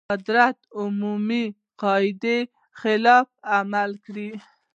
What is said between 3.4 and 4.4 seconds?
عمل کړی.